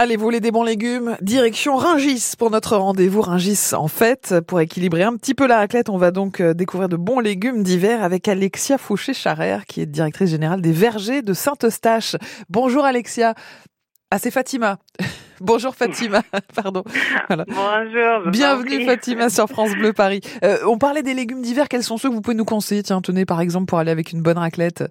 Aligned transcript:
Allez, 0.00 0.16
vous 0.16 0.22
voulez 0.22 0.38
des 0.38 0.52
bons 0.52 0.62
légumes? 0.62 1.16
Direction 1.22 1.74
Ringis 1.74 2.34
pour 2.38 2.52
notre 2.52 2.76
rendez-vous 2.76 3.20
Ringis 3.20 3.74
en 3.74 3.88
fête. 3.88 4.36
Pour 4.46 4.60
équilibrer 4.60 5.02
un 5.02 5.16
petit 5.16 5.34
peu 5.34 5.48
la 5.48 5.56
raclette, 5.56 5.88
on 5.88 5.98
va 5.98 6.12
donc 6.12 6.40
euh, 6.40 6.54
découvrir 6.54 6.88
de 6.88 6.94
bons 6.94 7.18
légumes 7.18 7.64
d'hiver 7.64 8.04
avec 8.04 8.28
Alexia 8.28 8.78
Fouché-Charrère, 8.78 9.66
qui 9.66 9.80
est 9.80 9.86
directrice 9.86 10.30
générale 10.30 10.60
des 10.60 10.70
vergers 10.70 11.20
de 11.20 11.32
Saint-Eustache. 11.32 12.14
Bonjour 12.48 12.84
Alexia. 12.84 13.34
Ah, 14.12 14.20
c'est 14.20 14.30
Fatima. 14.30 14.78
Bonjour 15.40 15.74
Fatima, 15.74 16.22
pardon. 16.54 16.84
Bonjour. 17.28 18.30
Bienvenue 18.30 18.84
Fatima 18.84 19.30
sur 19.30 19.48
France 19.48 19.72
Bleu 19.72 19.92
Paris. 19.92 20.20
Euh, 20.44 20.58
on 20.68 20.78
parlait 20.78 21.02
des 21.02 21.14
légumes 21.14 21.42
d'hiver, 21.42 21.66
quels 21.68 21.82
sont 21.82 21.96
ceux 21.96 22.08
que 22.08 22.14
vous 22.14 22.20
pouvez 22.20 22.36
nous 22.36 22.44
conseiller? 22.44 22.84
Tiens, 22.84 23.00
tenez 23.00 23.24
par 23.24 23.40
exemple 23.40 23.66
pour 23.66 23.80
aller 23.80 23.90
avec 23.90 24.12
une 24.12 24.22
bonne 24.22 24.38
raclette. 24.38 24.84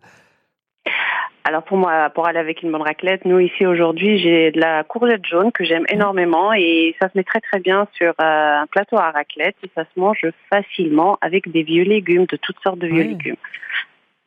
Alors 1.47 1.63
pour 1.63 1.77
moi, 1.77 2.09
pour 2.09 2.27
aller 2.27 2.39
avec 2.39 2.61
une 2.61 2.73
bonne 2.73 2.81
raclette, 2.81 3.23
nous 3.23 3.39
ici 3.39 3.65
aujourd'hui, 3.65 4.19
j'ai 4.19 4.51
de 4.51 4.59
la 4.59 4.83
courgette 4.83 5.25
jaune 5.25 5.53
que 5.53 5.63
j'aime 5.63 5.85
énormément 5.87 6.51
et 6.51 6.93
ça 7.01 7.07
se 7.07 7.17
met 7.17 7.23
très 7.23 7.39
très 7.39 7.61
bien 7.61 7.87
sur 7.93 8.09
euh, 8.09 8.13
un 8.19 8.67
plateau 8.67 8.97
à 8.97 9.11
raclette 9.11 9.55
et 9.63 9.69
ça 9.73 9.83
se 9.83 9.97
mange 9.97 10.25
facilement 10.49 11.17
avec 11.21 11.49
des 11.49 11.63
vieux 11.63 11.85
légumes, 11.85 12.25
de 12.25 12.35
toutes 12.35 12.57
sortes 12.61 12.79
de 12.79 12.87
vieux 12.87 13.03
légumes. 13.03 13.37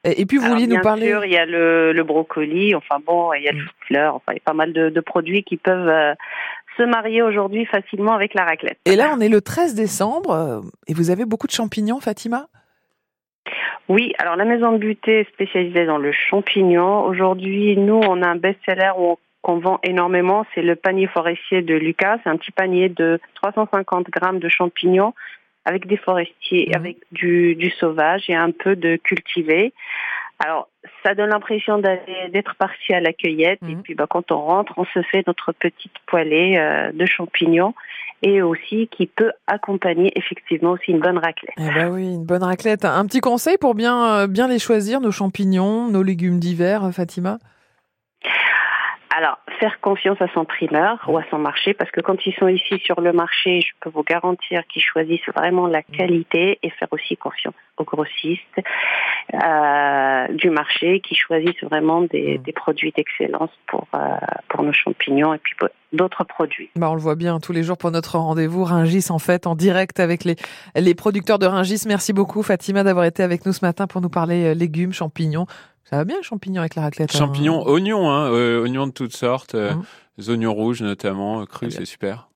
Et, 0.02 0.24
puis 0.24 0.38
vous 0.38 0.46
vouliez 0.46 0.66
nous 0.66 0.80
parler 0.80 1.08
Bien 1.08 1.16
sûr, 1.16 1.24
il 1.26 1.32
y 1.32 1.36
a 1.36 1.44
le, 1.44 2.02
brocoli, 2.04 2.74
enfin 2.74 2.96
bon, 3.06 3.34
il 3.34 3.42
y 3.42 3.48
a 3.48 3.52
le 3.52 3.64
mm. 3.64 3.70
fleur, 3.86 4.14
enfin 4.14 4.32
il 4.32 4.36
y 4.36 4.38
a 4.38 4.46
pas 4.46 4.54
mal 4.54 4.72
de, 4.72 5.00
produits 5.00 5.44
qui 5.44 5.58
peuvent 5.58 5.90
euh, 5.90 6.14
se 6.78 6.84
marier 6.84 7.20
aujourd'hui 7.20 7.66
facilement 7.66 8.14
avec 8.14 8.32
la 8.32 8.46
raclette. 8.46 8.78
Et 8.86 8.96
là, 8.96 9.12
on 9.14 9.20
est 9.20 9.28
le 9.28 9.42
13 9.42 9.74
décembre 9.74 10.30
euh, 10.30 10.60
et 10.88 10.94
vous 10.94 11.10
avez 11.10 11.26
beaucoup 11.26 11.46
de 11.46 11.52
champignons, 11.52 12.00
Fatima? 12.00 12.46
Oui, 13.90 14.12
alors 14.18 14.36
la 14.36 14.44
maison 14.44 14.70
de 14.70 14.78
butée 14.78 15.26
spécialisée 15.32 15.84
dans 15.84 15.98
le 15.98 16.12
champignon. 16.12 17.02
Aujourd'hui, 17.06 17.76
nous, 17.76 18.00
on 18.08 18.22
a 18.22 18.28
un 18.28 18.36
best-seller 18.36 18.92
qu'on 19.42 19.58
vend 19.58 19.80
énormément, 19.82 20.46
c'est 20.54 20.62
le 20.62 20.76
panier 20.76 21.08
forestier 21.08 21.60
de 21.62 21.74
Lucas. 21.74 22.18
C'est 22.22 22.30
un 22.30 22.36
petit 22.36 22.52
panier 22.52 22.88
de 22.88 23.18
350 23.34 24.08
grammes 24.08 24.38
de 24.38 24.48
champignons 24.48 25.12
avec 25.64 25.88
des 25.88 25.96
forestiers, 25.96 26.68
mmh. 26.70 26.76
avec 26.76 26.98
du, 27.10 27.56
du, 27.56 27.68
sauvage 27.70 28.30
et 28.30 28.36
un 28.36 28.52
peu 28.52 28.76
de 28.76 28.94
cultivé. 28.94 29.72
Alors, 30.38 30.68
ça 31.02 31.16
donne 31.16 31.30
l'impression 31.30 31.78
d'être 31.78 32.54
parti 32.54 32.94
à 32.94 33.00
la 33.00 33.12
cueillette. 33.12 33.58
Et 33.68 33.74
mmh. 33.74 33.82
puis, 33.82 33.94
bah, 33.96 34.06
quand 34.08 34.30
on 34.30 34.38
rentre, 34.38 34.72
on 34.76 34.84
se 34.84 35.02
fait 35.02 35.26
notre 35.26 35.50
petite 35.50 35.98
poêlée 36.06 36.58
euh, 36.58 36.92
de 36.92 37.06
champignons 37.06 37.74
et 38.22 38.42
aussi 38.42 38.88
qui 38.88 39.06
peut 39.06 39.32
accompagner 39.46 40.12
effectivement 40.16 40.72
aussi 40.72 40.90
une 40.90 41.00
bonne 41.00 41.18
raclette. 41.18 41.54
Eh 41.58 41.74
ben 41.74 41.90
oui, 41.90 42.04
une 42.04 42.24
bonne 42.24 42.42
raclette. 42.42 42.84
Un 42.84 43.06
petit 43.06 43.20
conseil 43.20 43.56
pour 43.58 43.74
bien, 43.74 44.04
euh, 44.04 44.26
bien 44.26 44.48
les 44.48 44.58
choisir, 44.58 45.00
nos 45.00 45.12
champignons, 45.12 45.88
nos 45.88 46.02
légumes 46.02 46.38
d'hiver, 46.38 46.90
Fatima? 46.92 47.38
Alors, 49.16 49.38
faire 49.58 49.80
confiance 49.80 50.20
à 50.22 50.28
son 50.32 50.44
primeur 50.44 51.04
ou 51.08 51.18
à 51.18 51.24
son 51.30 51.38
marché, 51.38 51.74
parce 51.74 51.90
que 51.90 52.00
quand 52.00 52.24
ils 52.24 52.34
sont 52.34 52.48
ici 52.48 52.78
sur 52.78 53.00
le 53.00 53.12
marché, 53.12 53.60
je 53.60 53.72
peux 53.80 53.90
vous 53.90 54.04
garantir 54.04 54.66
qu'ils 54.68 54.82
choisissent 54.82 55.28
vraiment 55.36 55.66
la 55.66 55.80
mm. 55.80 55.96
qualité 55.96 56.58
et 56.62 56.70
faire 56.70 56.88
aussi 56.92 57.16
confiance 57.16 57.54
aux 57.76 57.84
grossistes 57.84 58.60
euh, 59.34 59.69
du 60.32 60.50
marché 60.50 61.00
qui 61.00 61.14
choisissent 61.14 61.62
vraiment 61.62 62.02
des, 62.02 62.38
mm. 62.38 62.52
produits 62.52 62.92
d'excellence 62.96 63.50
pour, 63.66 63.86
euh, 63.94 63.98
pour 64.48 64.62
nos 64.62 64.72
champignons 64.72 65.34
et 65.34 65.38
puis 65.38 65.54
d'autres 65.92 66.24
produits. 66.24 66.70
Bah 66.76 66.90
on 66.90 66.94
le 66.94 67.00
voit 67.00 67.16
bien 67.16 67.40
tous 67.40 67.52
les 67.52 67.62
jours 67.62 67.76
pour 67.76 67.90
notre 67.90 68.18
rendez-vous 68.18 68.64
Ringis 68.64 69.06
en 69.10 69.18
fait 69.18 69.46
en 69.46 69.54
direct 69.54 70.00
avec 70.00 70.24
les, 70.24 70.36
les 70.76 70.94
producteurs 70.94 71.38
de 71.38 71.46
Ringis. 71.46 71.82
Merci 71.86 72.12
beaucoup 72.12 72.42
Fatima 72.42 72.82
d'avoir 72.84 73.04
été 73.04 73.22
avec 73.22 73.46
nous 73.46 73.52
ce 73.52 73.64
matin 73.64 73.86
pour 73.86 74.00
nous 74.00 74.10
parler 74.10 74.46
euh, 74.46 74.54
légumes, 74.54 74.92
champignons. 74.92 75.46
Ça 75.84 75.96
va 75.96 76.04
bien, 76.04 76.22
champignons 76.22 76.60
avec 76.60 76.76
la 76.76 76.82
raclette. 76.82 77.14
Hein. 77.14 77.18
Champignons, 77.18 77.66
oignons, 77.66 78.10
hein, 78.10 78.30
euh, 78.30 78.62
oignons 78.62 78.86
de 78.86 78.92
toutes 78.92 79.16
sortes, 79.16 79.56
euh, 79.56 79.74
mmh. 79.74 80.30
oignons 80.30 80.54
rouges 80.54 80.82
notamment, 80.82 81.44
crus, 81.46 81.74
c'est 81.74 81.84
super. 81.84 82.28